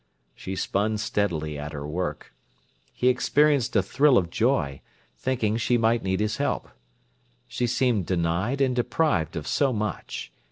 [0.33, 2.33] She spun steadily at her work.
[2.91, 4.81] He experienced a thrill of joy,
[5.15, 6.69] thinking she might need his help.
[7.47, 10.31] She seemed denied and deprived of so much.